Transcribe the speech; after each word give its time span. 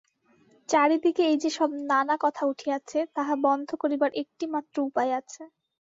চারি 0.69 0.97
দিকে 1.03 1.21
এই 1.25 1.37
যে-সব 1.43 1.69
নানা 1.89 2.15
কথা 2.21 2.43
উঠিয়াছে 2.45 2.99
তাহা 3.15 3.33
বন্ধ 3.45 3.69
করিবার 3.81 4.11
একটিমাত্র 4.21 4.75
উপায় 4.83 5.11
আছে। 5.19 5.41